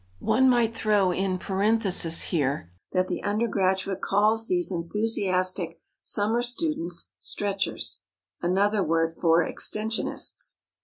One 0.17 0.49
might 0.49 0.75
throw 0.75 1.11
in 1.11 1.37
parenthesis 1.37 2.23
here 2.23 2.71
that 2.91 3.07
the 3.07 3.21
undergraduate 3.21 4.01
calls 4.01 4.47
these 4.47 4.71
enthusiastic 4.71 5.79
summer 6.01 6.41
students 6.41 7.11
"stretchers" 7.19 8.01
(another 8.41 8.81
word 8.81 9.13
for 9.13 9.47
extensionists). 9.47 10.55